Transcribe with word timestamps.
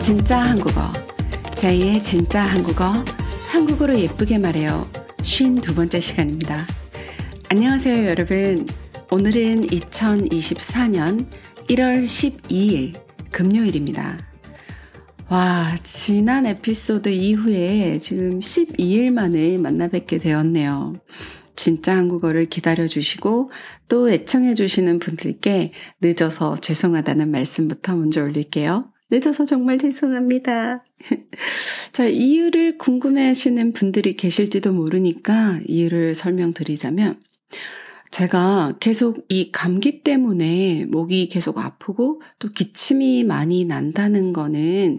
진짜 0.00 0.40
한국어. 0.40 0.90
제2의 1.54 2.02
진짜 2.02 2.42
한국어. 2.42 2.90
한국어로 3.48 4.00
예쁘게 4.00 4.38
말해요. 4.38 4.90
쉰두 5.22 5.74
번째 5.74 6.00
시간입니다. 6.00 6.66
안녕하세요, 7.50 8.06
여러분. 8.06 8.66
오늘은 9.10 9.66
2024년 9.66 11.26
1월 11.68 12.04
12일 12.04 12.98
금요일입니다. 13.30 14.18
와, 15.28 15.76
지난 15.84 16.46
에피소드 16.46 17.10
이후에 17.10 17.98
지금 17.98 18.40
12일 18.40 19.12
만에 19.12 19.58
만나 19.58 19.88
뵙게 19.88 20.16
되었네요. 20.16 20.94
진짜 21.54 21.94
한국어를 21.94 22.46
기다려주시고 22.46 23.50
또 23.88 24.10
애청해주시는 24.10 24.98
분들께 24.98 25.72
늦어서 26.00 26.56
죄송하다는 26.56 27.30
말씀부터 27.30 27.96
먼저 27.96 28.22
올릴게요. 28.22 28.89
늦어서 29.10 29.44
정말 29.44 29.78
죄송합니다. 29.78 30.84
자, 31.92 32.06
이유를 32.06 32.78
궁금해 32.78 33.26
하시는 33.26 33.72
분들이 33.72 34.16
계실지도 34.16 34.72
모르니까 34.72 35.60
이유를 35.66 36.14
설명드리자면, 36.14 37.20
제가 38.10 38.74
계속 38.80 39.24
이 39.28 39.52
감기 39.52 40.02
때문에 40.02 40.86
목이 40.86 41.28
계속 41.28 41.58
아프고 41.58 42.20
또 42.38 42.50
기침이 42.50 43.24
많이 43.24 43.64
난다는 43.64 44.32
거는 44.32 44.96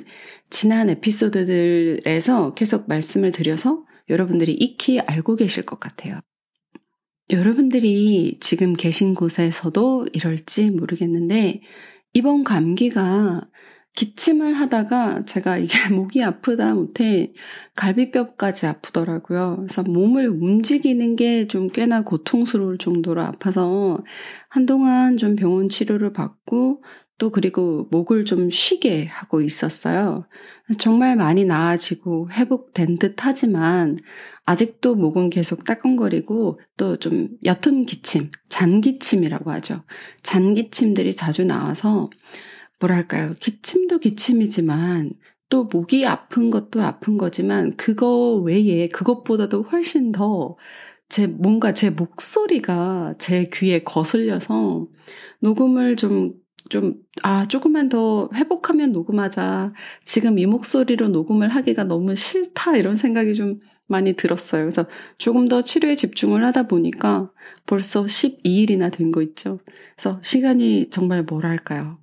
지난 0.50 0.90
에피소드들에서 0.90 2.54
계속 2.54 2.88
말씀을 2.88 3.32
드려서 3.32 3.84
여러분들이 4.10 4.54
익히 4.54 5.00
알고 5.00 5.36
계실 5.36 5.66
것 5.66 5.80
같아요. 5.80 6.20
여러분들이 7.30 8.38
지금 8.40 8.74
계신 8.74 9.14
곳에서도 9.14 10.08
이럴지 10.14 10.72
모르겠는데 10.72 11.62
이번 12.14 12.44
감기가 12.44 13.48
기침을 13.96 14.54
하다가 14.54 15.26
제가 15.26 15.58
이게 15.58 15.74
목이 15.94 16.24
아프다 16.24 16.74
못해 16.74 17.34
갈비뼈까지 17.76 18.66
아프더라고요. 18.68 19.58
그래서 19.60 19.84
몸을 19.84 20.28
움직이는 20.30 21.16
게 21.16 21.48
좀 21.48 21.70
꽤나 21.70 22.04
고통스러울 22.04 22.78
정도로 22.78 23.22
아파서 23.22 24.00
한동안 24.50 25.18
좀 25.18 25.36
병원 25.36 25.70
치료를 25.70 26.14
받고 26.14 26.84
또 27.18 27.30
그리고 27.32 27.88
목을 27.92 28.26
좀 28.26 28.50
쉬게 28.50 29.06
하고 29.08 29.42
있었어요. 29.42 30.26
정말 30.80 31.16
많이 31.16 31.46
나아지고 31.46 32.30
회복된 32.32 32.98
듯 32.98 33.16
하지만 33.20 33.98
아직도 34.46 34.96
목은 34.96 35.30
계속 35.30 35.64
따끔거리고 35.66 36.60
또 36.78 36.98
좀 36.98 37.30
옅은 37.44 37.86
기침, 37.86 38.32
잔기침이라고 38.50 39.52
하죠. 39.52 39.84
잔기침들이 40.24 41.14
자주 41.14 41.46
나와서 41.46 42.10
뭐랄까요. 42.82 43.36
기침도 43.40 44.00
기침이지만 44.00 45.14
또 45.50 45.66
목이 45.66 46.06
아픈 46.06 46.50
것도 46.52 46.82
아픈 46.82 47.18
거지만 47.18 47.76
그거 47.78 48.36
외에 48.38 48.88
그것보다도 48.90 49.64
훨씬 49.64 50.12
더 50.12 50.58
제 51.10 51.28
뭔가 51.28 51.74
제 51.74 51.92
목소리가 51.92 53.16
제 53.20 53.50
귀에 53.54 53.84
거슬려서 53.84 54.88
녹음을 55.42 55.96
좀 55.98 56.34
좀, 56.70 56.96
아, 57.24 57.46
조금만 57.48 57.90
더 57.90 58.30
회복하면 58.36 58.94
녹음하자. 58.94 59.74
지금 60.06 60.40
이 60.40 60.48
목소리로 60.48 61.10
녹음을 61.10 61.50
하기가 61.50 61.84
너무 61.86 62.16
싫다. 62.16 62.78
이런 62.78 62.96
생각이 62.98 63.36
좀 63.36 63.60
많이 63.88 64.14
들었어요. 64.16 64.64
그래서 64.64 64.88
조금 65.20 65.50
더 65.50 65.64
치료에 65.64 65.96
집중을 65.96 66.46
하다 66.46 66.68
보니까 66.68 67.32
벌써 67.68 68.08
12일이나 68.08 68.92
된 68.92 69.12
거 69.12 69.22
있죠. 69.22 69.60
그래서 69.98 70.22
시간이 70.24 70.90
정말 70.92 71.24
뭐랄까요. 71.24 72.01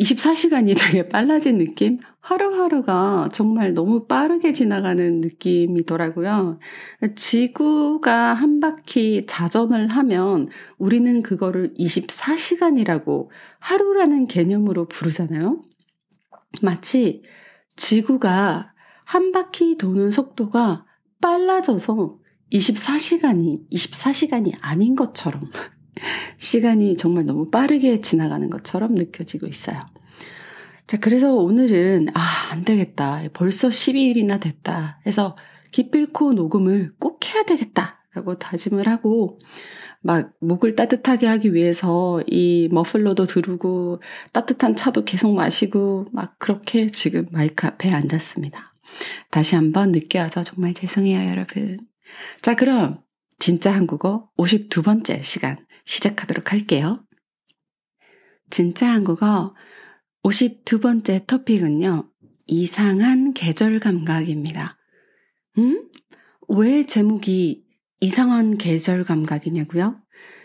24시간이 0.00 0.74
되게 0.78 1.08
빨라진 1.08 1.58
느낌? 1.58 1.98
하루하루가 2.20 3.28
정말 3.32 3.74
너무 3.74 4.06
빠르게 4.06 4.52
지나가는 4.52 5.20
느낌이더라고요. 5.20 6.58
지구가 7.16 8.34
한 8.34 8.60
바퀴 8.60 9.24
자전을 9.26 9.88
하면 9.88 10.48
우리는 10.78 11.22
그거를 11.22 11.74
24시간이라고 11.78 13.28
하루라는 13.58 14.26
개념으로 14.26 14.88
부르잖아요. 14.88 15.62
마치 16.62 17.22
지구가 17.76 18.72
한 19.04 19.32
바퀴 19.32 19.76
도는 19.76 20.10
속도가 20.10 20.86
빨라져서 21.20 22.18
24시간이 22.52 23.70
24시간이 23.70 24.54
아닌 24.60 24.96
것처럼 24.96 25.50
시간이 26.36 26.96
정말 26.96 27.26
너무 27.26 27.50
빠르게 27.50 28.00
지나가는 28.00 28.48
것처럼 28.50 28.94
느껴지고 28.94 29.46
있어요. 29.46 29.80
자, 30.86 30.96
그래서 30.98 31.34
오늘은, 31.36 32.08
아, 32.14 32.20
안 32.50 32.64
되겠다. 32.64 33.22
벌써 33.32 33.68
12일이나 33.68 34.40
됐다. 34.40 35.00
해서 35.06 35.36
기필코 35.70 36.32
녹음을 36.32 36.94
꼭 36.98 37.20
해야 37.32 37.44
되겠다. 37.44 38.02
라고 38.12 38.38
다짐을 38.38 38.88
하고, 38.88 39.38
막, 40.02 40.32
목을 40.40 40.74
따뜻하게 40.74 41.28
하기 41.28 41.54
위해서 41.54 42.20
이 42.26 42.68
머플러도 42.72 43.26
두르고, 43.26 44.02
따뜻한 44.32 44.74
차도 44.74 45.04
계속 45.04 45.32
마시고, 45.32 46.06
막 46.12 46.36
그렇게 46.40 46.88
지금 46.88 47.26
마이크 47.30 47.68
앞에 47.68 47.90
앉았습니다. 47.90 48.74
다시 49.30 49.54
한번 49.54 49.92
늦게 49.92 50.18
와서 50.18 50.42
정말 50.42 50.74
죄송해요, 50.74 51.30
여러분. 51.30 51.78
자, 52.42 52.56
그럼, 52.56 52.98
진짜 53.38 53.72
한국어 53.72 54.28
52번째 54.36 55.22
시간 55.22 55.56
시작하도록 55.90 56.52
할게요. 56.52 57.04
진짜 58.48 58.92
한국어 58.92 59.54
52번째 60.22 61.26
토픽은요. 61.26 62.08
이상한 62.46 63.34
계절 63.34 63.80
감각입니다. 63.80 64.78
음? 65.58 65.88
왜 66.48 66.86
제목이 66.86 67.64
이상한 68.00 68.56
계절 68.56 69.04
감각이냐고요? 69.04 70.00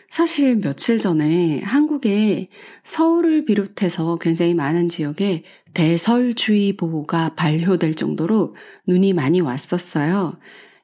사실 0.09 0.55
며칠 0.57 0.99
전에 0.99 1.59
한국에 1.61 2.49
서울을 2.83 3.45
비롯해서 3.45 4.17
굉장히 4.17 4.53
많은 4.53 4.89
지역에 4.89 5.43
대설주의보가 5.73 7.35
발효될 7.35 7.93
정도로 7.95 8.55
눈이 8.87 9.13
많이 9.13 9.41
왔었어요. 9.41 10.39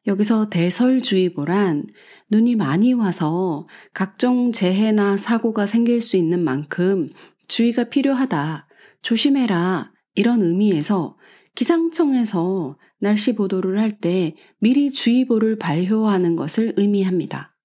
여기서 0.07 0.49
대설주의보란 0.49 1.85
눈이 2.29 2.55
많이 2.55 2.93
와서 2.93 3.67
각종 3.93 4.51
재해나 4.51 5.17
사고가 5.17 5.65
생길 5.65 6.01
수 6.01 6.17
있는 6.17 6.43
만큼 6.43 7.09
주의가 7.47 7.85
필요하다. 7.85 8.67
조심해라. 9.01 9.91
이런 10.15 10.41
의미에서 10.41 11.17
기상청에서 11.55 12.77
날씨 12.99 13.35
보도를 13.35 13.79
할 13.79 13.99
때 13.99 14.35
미리 14.59 14.91
주의보를 14.91 15.57
발효하는 15.57 16.35
것을 16.35 16.73
의미합니다. 16.77 17.55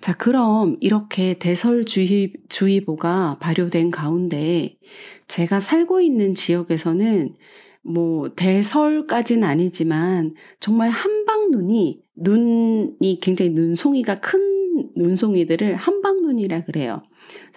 자, 0.00 0.14
그럼 0.14 0.76
이렇게 0.80 1.38
대설주의보가 1.38 3.38
발효된 3.40 3.90
가운데 3.90 4.76
제가 5.28 5.60
살고 5.60 6.00
있는 6.00 6.34
지역에서는 6.34 7.34
뭐 7.84 8.30
대설까지는 8.34 9.44
아니지만 9.44 10.34
정말 10.60 10.90
한방눈이 10.90 12.02
눈이 12.16 13.20
굉장히 13.20 13.50
눈송이가 13.52 14.20
큰 14.20 14.90
눈송이들을 14.96 15.76
한방눈이라 15.76 16.64
그래요. 16.64 17.02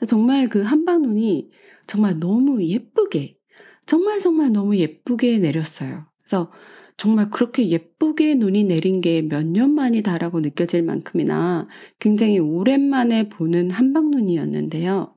정말 0.08 0.50
그 0.50 0.62
한방눈이 0.62 1.50
정말 1.88 2.20
너무 2.20 2.64
예쁘게 2.64 3.38
정말 3.86 4.20
정말 4.20 4.52
너무 4.52 4.78
예쁘게 4.78 5.40
내렸어요. 5.40 6.06
그래서 6.22 6.52
정말 6.98 7.30
그렇게 7.30 7.70
예쁘게 7.70 8.36
눈이 8.36 8.66
내린 8.66 9.02
게 9.02 9.22
몇 9.22 9.44
년 9.46 9.72
만이다라고 9.76 10.42
느껴질 10.42 10.84
만큼이나 10.84 11.68
굉장히 12.00 12.40
오랜만에 12.40 13.30
보는 13.30 13.72
한방눈이었는데요. 13.72 15.16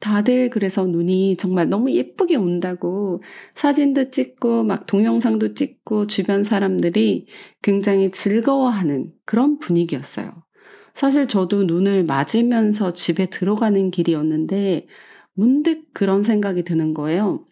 다들 0.00 0.50
그래서 0.50 0.84
눈이 0.84 1.36
정말 1.38 1.68
너무 1.68 1.90
예쁘게 1.90 2.36
온다고 2.36 3.22
사진도 3.54 4.10
찍고 4.10 4.64
막 4.64 4.86
동영상도 4.86 5.54
찍고 5.54 6.06
주변 6.08 6.44
사람들이 6.44 7.26
굉장히 7.62 8.10
즐거워하는 8.10 9.12
그런 9.24 9.58
분위기였어요. 9.58 10.44
사실 10.92 11.26
저도 11.26 11.64
눈을 11.64 12.04
맞으면서 12.04 12.92
집에 12.92 13.26
들어가는 13.26 13.90
길이었는데 13.90 14.86
문득 15.32 15.92
그런 15.92 16.22
생각이 16.22 16.62
드는 16.62 16.94
거예요. 16.94 17.46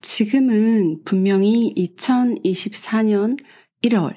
지금은 0.00 1.02
분명히 1.04 1.72
2024년 1.76 3.36
1월, 3.82 4.16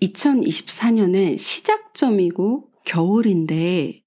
2024년의 0.00 1.38
시작점이고 1.38 2.70
겨울인데 2.84 4.02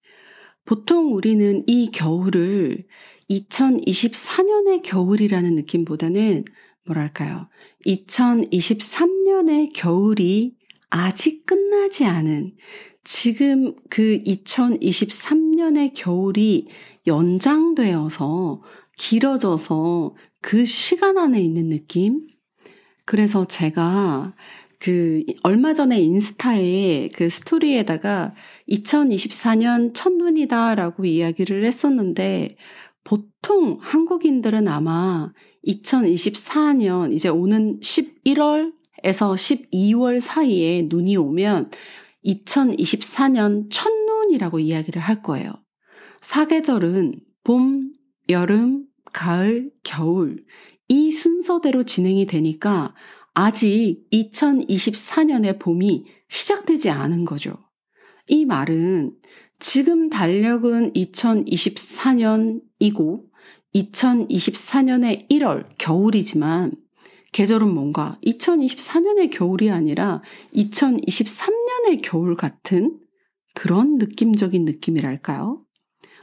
보통 0.70 1.16
우리는 1.16 1.64
이 1.66 1.90
겨울을 1.90 2.86
2024년의 3.28 4.84
겨울이라는 4.84 5.56
느낌보다는 5.56 6.46
뭐랄까요. 6.86 7.50
2023년의 7.88 9.72
겨울이 9.74 10.54
아직 10.92 11.48
끝나지 11.48 12.06
않은 12.06 12.56
지금 13.04 13.74
그 13.90 14.22
2023년의 14.24 15.94
겨울이 15.96 16.68
연장되어서 17.08 18.62
길어져서 18.96 20.16
그 20.40 20.66
시간 20.66 21.18
안에 21.18 21.42
있는 21.42 21.70
느낌? 21.70 22.28
그래서 23.06 23.46
제가 23.46 24.36
그 24.80 25.24
얼마 25.44 25.74
전에 25.74 26.00
인스타에 26.00 27.10
그 27.14 27.30
스토리에다가 27.30 28.34
2024년 28.70 29.94
첫눈이다라고 29.94 31.06
이야기를 31.06 31.66
했었는데 31.66 32.56
보통 33.04 33.78
한국인들은 33.82 34.68
아마 34.68 35.34
2024년 35.68 37.14
이제 37.14 37.28
오는 37.28 37.80
11월에서 37.82 38.72
12월 39.04 40.22
사이에 40.22 40.88
눈이 40.88 41.18
오면 41.18 41.72
2024년 42.26 43.68
첫눈이라고 43.70 44.60
이야기를 44.60 45.02
할 45.02 45.22
거예요. 45.22 45.54
사계절은 46.22 47.20
봄, 47.44 47.92
여름, 48.30 48.86
가을, 49.12 49.72
겨울 49.84 50.44
이 50.88 51.12
순서대로 51.12 51.84
진행이 51.84 52.26
되니까 52.26 52.94
아직 53.34 54.04
2024년의 54.12 55.60
봄이 55.60 56.06
시작되지 56.28 56.90
않은 56.90 57.24
거죠. 57.26 57.58
이 58.28 58.46
말은 58.46 59.16
지금 59.60 60.10
달력은 60.10 60.94
2024년이고 60.94 63.24
2024년의 63.76 65.30
1월 65.30 65.68
겨울이지만 65.78 66.72
계절은 67.32 67.72
뭔가 67.74 68.18
2024년의 68.26 69.30
겨울이 69.32 69.70
아니라 69.70 70.24
2023년의 70.56 72.02
겨울 72.02 72.36
같은 72.36 73.00
그런 73.54 73.98
느낌적인 73.98 74.66
느낌이랄까요? 74.66 75.64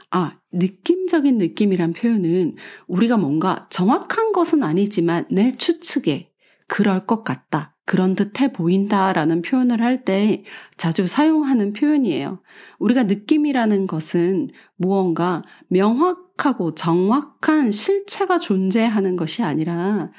아, 0.09 0.39
느낌적인 0.51 1.37
느낌이란 1.37 1.93
표현은 1.93 2.55
우리가 2.87 3.17
뭔가 3.17 3.67
정확한 3.69 4.31
것은 4.31 4.63
아니지만 4.63 5.25
내 5.29 5.55
추측에 5.55 6.31
그럴 6.67 7.05
것 7.05 7.23
같다. 7.23 7.75
그런 7.85 8.15
듯해 8.15 8.51
보인다라는 8.51 9.41
표현을 9.41 9.81
할 9.81 10.03
때 10.03 10.43
자주 10.75 11.07
사용하는 11.07 11.73
표현이에요. 11.73 12.41
우리가 12.79 13.03
느낌이라는 13.03 13.87
것은 13.87 14.49
무언가 14.75 15.41
명확하고 15.69 16.75
정확한 16.75 17.71
실체가 17.71 18.39
존재하는 18.39 19.15
것이 19.15 19.41
아니라 19.43 20.11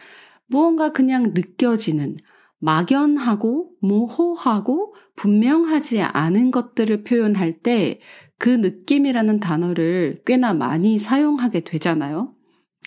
무언가 0.46 0.92
그냥 0.92 1.32
느껴지는 1.34 2.16
막연하고 2.60 3.70
모호하고 3.80 4.94
분명하지 5.14 6.00
않은 6.00 6.50
것들을 6.50 7.04
표현할 7.04 7.58
때 7.60 8.00
그 8.38 8.48
느낌이라는 8.48 9.40
단어를 9.40 10.22
꽤나 10.24 10.54
많이 10.54 10.98
사용하게 10.98 11.60
되잖아요. 11.60 12.34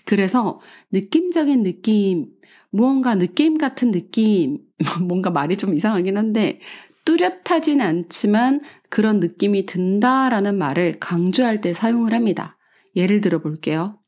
그래서 0.05 0.59
느낌적인 0.91 1.63
느낌, 1.63 2.27
무언가 2.69 3.15
느낌 3.15 3.57
같은 3.57 3.91
느낌, 3.91 4.59
뭔가 5.07 5.29
말이 5.29 5.57
좀 5.57 5.75
이상하긴 5.75 6.17
한데, 6.17 6.59
뚜렷하진 7.05 7.81
않지만 7.81 8.61
그런 8.89 9.19
느낌이 9.19 9.65
든다라는 9.65 10.57
말을 10.57 10.99
강조할 10.99 11.61
때 11.61 11.73
사용을 11.73 12.13
합니다. 12.13 12.57
예를 12.95 13.21
들어 13.21 13.39
볼게요. 13.39 13.99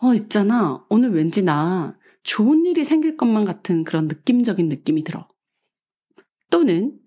어, 0.00 0.14
있잖아. 0.14 0.84
오늘 0.88 1.10
왠지 1.12 1.42
나 1.42 1.96
좋은 2.22 2.66
일이 2.66 2.84
생길 2.84 3.16
것만 3.16 3.44
같은 3.44 3.84
그런 3.84 4.08
느낌적인 4.08 4.68
느낌이 4.68 5.04
들어. 5.04 5.28
또는 6.50 6.98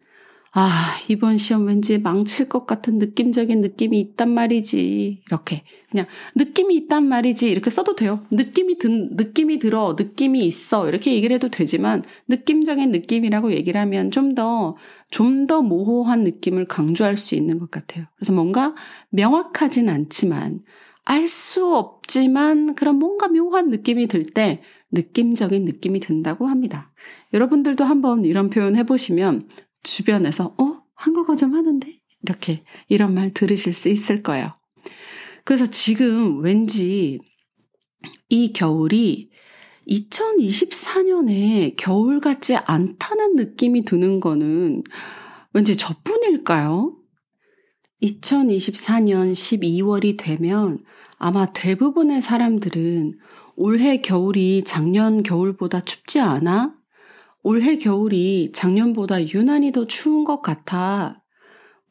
아, 0.52 0.96
이번 1.10 1.38
시험 1.38 1.68
왠지 1.68 2.00
망칠 2.00 2.50
것 2.50 2.66
같은 2.66 2.98
느낌적인 2.98 3.62
느낌이 3.62 4.00
있단 4.00 4.30
말이지. 4.34 5.22
이렇게. 5.28 5.64
그냥 5.92 6.08
느낌이 6.36 6.76
있단 6.76 7.08
말이지. 7.08 7.50
이렇게 7.52 7.70
써도 7.70 7.96
돼요. 7.96 8.26
느낌이 8.32 8.80
든, 8.80 9.10
느낌이 9.16 9.60
들어. 9.60 9.96
느낌이 9.98 10.44
있어. 10.46 10.88
이렇게 10.90 11.14
얘기를 11.14 11.36
해도 11.36 11.50
되지만 11.50 12.04
느낌적인 12.30 12.92
느낌이라고 12.92 13.54
얘기를 13.54 13.80
하면 13.82 14.10
좀 14.12 14.34
더, 14.34 14.76
좀 15.12 15.46
더 15.48 15.62
모호한 15.62 16.24
느낌을 16.24 16.66
강조할 16.66 17.16
수 17.18 17.36
있는 17.36 17.60
것 17.60 17.70
같아요. 17.72 18.06
그래서 18.18 18.34
뭔가 18.34 18.76
명확하진 19.10 19.88
않지만 19.90 20.62
알 21.06 21.28
수 21.28 21.76
없지만 21.76 22.76
그런 22.76 22.98
뭔가 22.98 23.28
묘한 23.28 23.70
느낌이 23.70 24.08
들 24.08 24.24
때 24.24 24.62
느낌적인 24.92 25.66
느낌이 25.66 26.00
든다고 26.00 26.48
합니다. 26.48 26.92
여러분들도 27.34 27.84
한번 27.84 28.26
이런 28.26 28.50
표현 28.50 28.76
해보시면 28.76 29.48
주변에서, 29.84 30.56
어? 30.58 30.82
한국어 30.96 31.36
좀 31.36 31.54
하는데? 31.54 32.00
이렇게, 32.24 32.64
이런 32.88 33.14
말 33.14 33.34
들으실 33.34 33.74
수 33.74 33.90
있을 33.90 34.24
거예요. 34.24 34.52
그래서 35.46 35.66
지금 35.66 36.42
왠지 36.42 37.20
이 38.30 38.54
겨울이 38.54 39.30
2024년에 39.88 41.76
겨울 41.78 42.20
같지 42.20 42.56
않다는 42.56 43.36
느낌이 43.36 43.86
드는 43.86 44.20
거는 44.20 44.84
왠지 45.54 45.76
저뿐일까요? 45.76 46.96
2024년 48.04 49.34
12월이 49.34 50.18
되면 50.18 50.84
아마 51.18 51.52
대부분의 51.52 52.22
사람들은 52.22 53.18
올해 53.56 54.02
겨울이 54.02 54.64
작년 54.66 55.22
겨울보다 55.22 55.82
춥지 55.82 56.20
않아? 56.20 56.79
올해 57.42 57.78
겨울이 57.78 58.52
작년보다 58.54 59.28
유난히 59.30 59.72
더 59.72 59.88
추운 59.88 60.24
것 60.24 60.42
같아. 60.42 61.24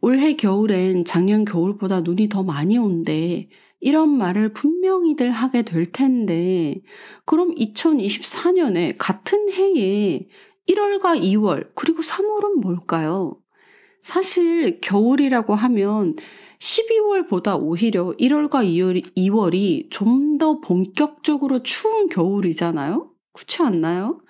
올해 0.01 0.35
겨울엔 0.37 1.05
작년 1.05 1.45
겨울보다 1.45 2.03
눈이 2.03 2.29
더 2.29 2.43
많이 2.43 2.79
온대. 2.79 3.49
이런 3.81 4.11
말을 4.11 4.53
분명히들 4.53 5.31
하게 5.31 5.63
될 5.63 5.91
텐데, 5.91 6.83
그럼 7.25 7.55
2024년에 7.55 8.97
같은 8.99 9.51
해에 9.51 10.27
1월과 10.69 11.23
2월, 11.23 11.69
그리고 11.75 12.03
3월은 12.03 12.61
뭘까요? 12.61 13.39
사실 14.03 14.81
겨울이라고 14.81 15.55
하면 15.55 16.17
12월보다 16.59 17.59
오히려 17.61 18.13
1월과 18.19 18.65
2월이, 18.65 19.15
2월이 19.17 19.91
좀더 19.91 20.61
본격적으로 20.61 21.63
추운 21.63 22.09
겨울이잖아요? 22.09 23.11
그렇지 23.33 23.63
않나요? 23.63 24.21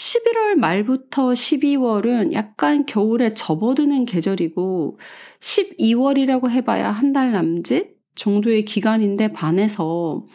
11월 0.00 0.54
말부터 0.56 1.32
12월은 1.32 2.32
약간 2.32 2.86
겨울에 2.86 3.34
접어드는 3.34 4.06
계절이고 4.06 4.98
12월이라고 5.40 6.48
해봐야 6.50 6.90
한 6.90 7.12
달 7.12 7.32
남짓 7.32 7.96
정도의 8.14 8.64
기간인데 8.64 9.32
반해서 9.32 10.26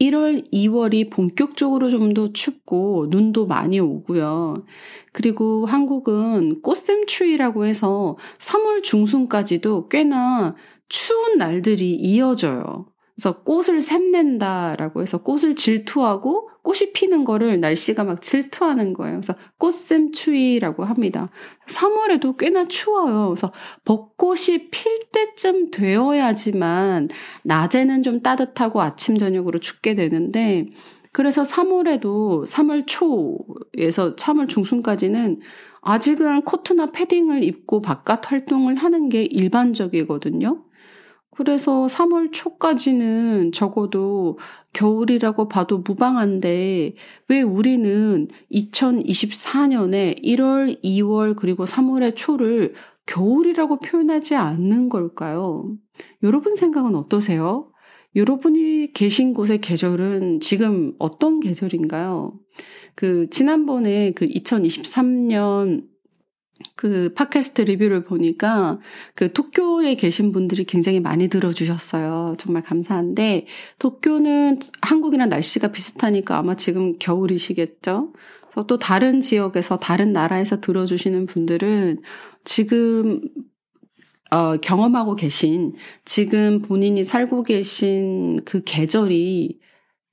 1월, 0.00 0.50
2월이 0.52 1.10
본격적으로 1.10 1.88
좀 1.90 2.14
더 2.14 2.32
춥고 2.32 3.06
눈도 3.10 3.46
많이 3.46 3.78
오고요. 3.78 4.64
그리고 5.12 5.66
한국은 5.66 6.60
꽃샘추위라고 6.62 7.64
해서 7.66 8.16
3월 8.38 8.82
중순까지도 8.82 9.88
꽤나 9.88 10.56
추운 10.88 11.38
날들이 11.38 11.94
이어져요. 11.94 12.91
그래서 13.22 13.38
꽃을 13.42 13.82
샘낸다라고 13.82 15.00
해서 15.00 15.22
꽃을 15.22 15.54
질투하고 15.54 16.50
꽃이 16.62 16.92
피는 16.92 17.24
거를 17.24 17.60
날씨가 17.60 18.02
막 18.02 18.20
질투하는 18.20 18.94
거예요. 18.94 19.20
그래서 19.20 19.34
꽃샘추위라고 19.58 20.84
합니다. 20.84 21.30
3월에도 21.68 22.36
꽤나 22.36 22.66
추워요. 22.66 23.28
그래서 23.28 23.52
벚꽃이 23.84 24.70
필 24.72 24.98
때쯤 25.12 25.70
되어야지만 25.70 27.10
낮에는 27.44 28.02
좀 28.02 28.22
따뜻하고 28.22 28.82
아침 28.82 29.16
저녁으로 29.16 29.60
춥게 29.60 29.94
되는데 29.94 30.66
그래서 31.12 31.42
3월에도 31.42 32.44
3월 32.48 32.84
초에서 32.88 34.16
3월 34.16 34.48
중순까지는 34.48 35.40
아직은 35.80 36.42
코트나 36.42 36.90
패딩을 36.90 37.44
입고 37.44 37.82
바깥 37.82 38.32
활동을 38.32 38.74
하는 38.76 39.08
게 39.08 39.22
일반적이거든요. 39.22 40.64
그래서 41.34 41.86
3월 41.86 42.30
초까지는 42.30 43.52
적어도 43.52 44.38
겨울이라고 44.74 45.48
봐도 45.48 45.78
무방한데 45.78 46.94
왜 47.28 47.42
우리는 47.42 48.28
2024년에 48.52 50.22
1월, 50.22 50.82
2월 50.84 51.34
그리고 51.34 51.64
3월의 51.64 52.16
초를 52.16 52.74
겨울이라고 53.06 53.80
표현하지 53.80 54.34
않는 54.34 54.90
걸까요? 54.90 55.74
여러분 56.22 56.54
생각은 56.54 56.94
어떠세요? 56.94 57.70
여러분이 58.14 58.92
계신 58.92 59.32
곳의 59.32 59.62
계절은 59.62 60.40
지금 60.40 60.92
어떤 60.98 61.40
계절인가요? 61.40 62.38
그 62.94 63.28
지난번에 63.30 64.12
그 64.12 64.26
2023년 64.26 65.91
그 66.74 67.12
팟캐스트 67.14 67.62
리뷰를 67.62 68.04
보니까 68.04 68.78
그 69.14 69.32
도쿄에 69.32 69.94
계신 69.96 70.32
분들이 70.32 70.64
굉장히 70.64 71.00
많이 71.00 71.28
들어주셨어요. 71.28 72.36
정말 72.38 72.62
감사한데 72.62 73.46
도쿄는 73.78 74.60
한국이랑 74.80 75.28
날씨가 75.28 75.72
비슷하니까 75.72 76.38
아마 76.38 76.56
지금 76.56 76.98
겨울이시겠죠? 76.98 78.12
그래서 78.50 78.66
또 78.66 78.78
다른 78.78 79.20
지역에서 79.20 79.78
다른 79.78 80.12
나라에서 80.12 80.60
들어주시는 80.60 81.26
분들은 81.26 82.00
지금 82.44 83.20
어, 84.30 84.56
경험하고 84.56 85.14
계신 85.14 85.74
지금 86.04 86.62
본인이 86.62 87.04
살고 87.04 87.42
계신 87.42 88.38
그 88.44 88.62
계절이 88.64 89.58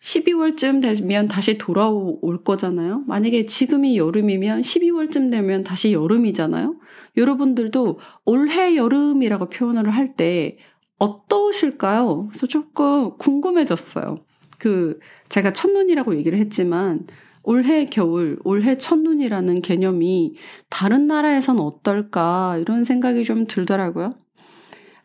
12월쯤 0.01 0.81
되면 0.81 1.27
다시 1.27 1.57
돌아올 1.57 2.43
거잖아요. 2.43 3.03
만약에 3.07 3.45
지금이 3.45 3.97
여름이면 3.97 4.61
12월쯤 4.61 5.31
되면 5.31 5.63
다시 5.63 5.91
여름이잖아요. 5.93 6.75
여러분들도 7.17 7.99
올해 8.25 8.75
여름이라고 8.75 9.49
표현을 9.49 9.89
할 9.89 10.15
때 10.15 10.57
어떠실까요? 10.99 12.27
그래서 12.29 12.47
조금 12.47 13.17
궁금해졌어요. 13.17 14.19
그 14.57 14.99
제가 15.29 15.53
첫눈이라고 15.53 16.15
얘기를 16.17 16.37
했지만 16.39 17.07
올해 17.43 17.85
겨울, 17.85 18.37
올해 18.43 18.77
첫눈이라는 18.77 19.61
개념이 19.61 20.35
다른 20.69 21.07
나라에선 21.07 21.59
어떨까 21.59 22.57
이런 22.57 22.83
생각이 22.83 23.23
좀 23.23 23.47
들더라고요. 23.47 24.15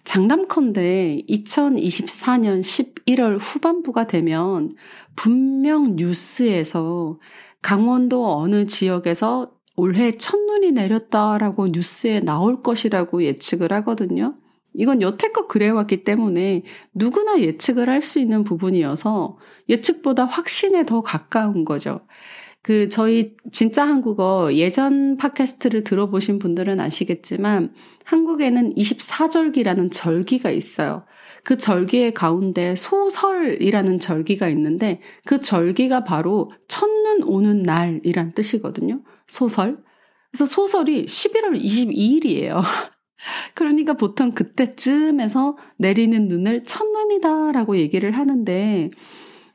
장담컨대 0.04 1.23
2024년 1.28 2.61
11월 2.61 3.38
후반부가 3.40 4.06
되면 4.06 4.70
분명 5.16 5.96
뉴스에서 5.96 7.18
강원도 7.62 8.37
어느 8.37 8.66
지역에서 8.66 9.50
올해 9.76 10.16
첫눈이 10.16 10.73
내렸다라고 10.73 11.68
뉴스에 11.68 12.20
나올 12.20 12.61
것이라고 12.62 13.25
예측을 13.25 13.73
하거든요. 13.73 14.37
이건 14.75 15.02
여태껏 15.02 15.49
그래왔기 15.49 16.04
때문에 16.04 16.62
누구나 16.92 17.40
예측을 17.40 17.88
할 17.88 18.02
수 18.02 18.20
있는 18.20 18.44
부분이어서 18.44 19.38
예측보다 19.68 20.25
확신에 20.26 20.84
더 20.84 21.00
가까운 21.00 21.64
거죠. 21.64 22.00
그 22.64 22.88
저희 22.88 23.37
진짜 23.52 23.87
한국어 23.87 24.54
예전 24.54 25.18
팟캐스트를 25.18 25.85
들어보신 25.85 26.38
분들은 26.38 26.80
아시겠지만 26.80 27.75
한국에는 28.04 28.73
24절기라는 28.75 29.92
절기가 29.92 30.50
있어요. 30.50 31.04
그 31.42 31.59
절기의 31.59 32.14
가운데 32.14 32.75
소설이라는 32.75 34.00
절기가 34.00 34.49
있는데 34.49 35.02
그 35.26 35.42
절기가 35.42 36.04
바로 36.04 36.50
첫눈 36.66 37.25
오는 37.25 37.62
날이란 37.64 38.33
뜻이거든요. 38.33 39.02
소설. 39.26 39.76
그래서 40.30 40.47
소설이 40.47 41.04
11월 41.04 41.62
22일이에요. 41.62 42.62
그러니까 43.52 43.92
보통 43.92 44.33
그때쯤에서 44.33 45.59
내리는 45.76 46.28
눈을 46.28 46.64
첫눈이다라고 46.64 47.76
얘기를 47.76 48.12
하는데, 48.12 48.90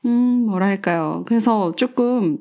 음, 0.06 0.46
뭐랄까요. 0.46 1.26
그래서 1.28 1.74
조금 1.76 2.38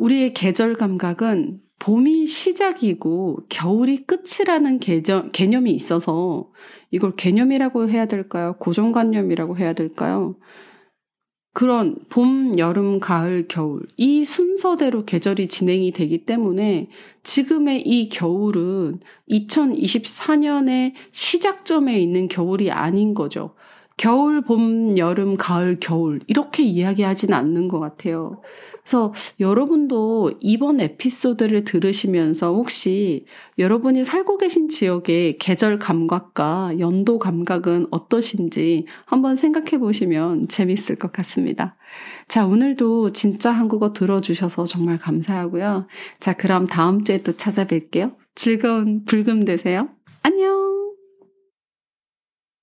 우리의 0.00 0.32
계절 0.32 0.74
감각은 0.76 1.60
봄이 1.78 2.26
시작이고 2.26 3.44
겨울이 3.50 4.06
끝이라는 4.06 4.80
개념, 4.80 5.30
개념이 5.30 5.72
있어서 5.72 6.50
이걸 6.90 7.14
개념이라고 7.16 7.88
해야 7.88 8.06
될까요? 8.06 8.56
고정관념이라고 8.58 9.58
해야 9.58 9.74
될까요? 9.74 10.36
그런 11.52 11.96
봄, 12.08 12.58
여름, 12.58 12.98
가을, 12.98 13.46
겨울 13.46 13.82
이 13.98 14.24
순서대로 14.24 15.04
계절이 15.04 15.48
진행이 15.48 15.92
되기 15.92 16.24
때문에 16.24 16.88
지금의 17.22 17.82
이 17.82 18.08
겨울은 18.08 19.00
2024년의 19.28 20.94
시작점에 21.12 22.00
있는 22.00 22.28
겨울이 22.28 22.70
아닌 22.70 23.12
거죠. 23.12 23.54
겨울, 24.00 24.40
봄, 24.40 24.96
여름, 24.96 25.36
가을, 25.36 25.76
겨울 25.78 26.20
이렇게 26.26 26.62
이야기하진 26.62 27.34
않는 27.34 27.68
것 27.68 27.80
같아요. 27.80 28.40
그래서 28.82 29.12
여러분도 29.38 30.32
이번 30.40 30.80
에피소드를 30.80 31.64
들으시면서 31.64 32.54
혹시 32.54 33.26
여러분이 33.58 34.04
살고 34.04 34.38
계신 34.38 34.70
지역의 34.70 35.36
계절 35.36 35.78
감각과 35.78 36.78
연도 36.78 37.18
감각은 37.18 37.88
어떠신지 37.90 38.86
한번 39.04 39.36
생각해 39.36 39.76
보시면 39.78 40.48
재밌을 40.48 40.96
것 40.96 41.12
같습니다. 41.12 41.76
자, 42.26 42.46
오늘도 42.46 43.12
진짜 43.12 43.50
한국어 43.50 43.92
들어주셔서 43.92 44.64
정말 44.64 44.96
감사하고요. 44.96 45.88
자, 46.20 46.32
그럼 46.32 46.66
다음 46.66 47.04
주에 47.04 47.22
또 47.22 47.32
찾아뵐게요. 47.32 48.14
즐거운 48.34 49.04
불금 49.04 49.44
되세요. 49.44 49.90
안녕! 50.22 50.79